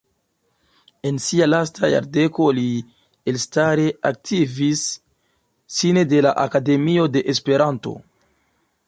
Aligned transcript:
En 1.09 1.17
sia 1.25 1.47
lasta 1.49 1.89
jardeko 1.91 2.47
li 2.59 2.63
elstare 3.33 3.85
aktivis 4.11 4.81
sine 5.77 6.07
de 6.15 6.25
la 6.29 6.33
Akademio 6.47 7.07
de 7.19 7.25
Esperanto. 7.35 7.95